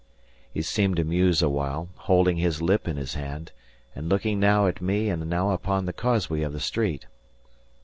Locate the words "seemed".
0.63-0.95